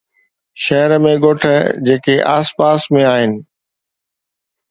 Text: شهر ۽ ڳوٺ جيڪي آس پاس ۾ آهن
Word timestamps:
شهر 0.63 0.93
۽ 1.05 1.11
ڳوٺ 1.25 1.43
جيڪي 1.89 2.15
آس 2.35 2.47
پاس 2.61 2.87
۾ 2.99 3.03
آهن 3.13 3.31